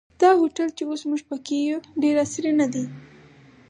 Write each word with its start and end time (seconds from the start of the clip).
دا 0.21 0.29
هوټل 0.41 0.67
چې 0.77 0.83
اوس 0.89 1.01
موږ 1.09 1.21
په 1.29 1.35
کې 1.45 1.55
یو 1.69 1.79
ډېر 2.01 2.15
عصري 2.23 2.51
نه 2.61 2.67
دی. 2.73 2.85